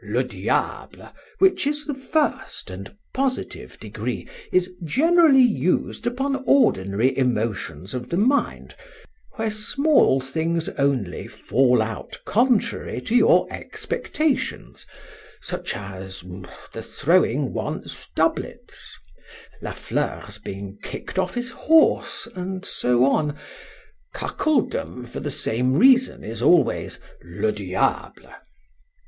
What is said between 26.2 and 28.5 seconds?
is always—Le Diable!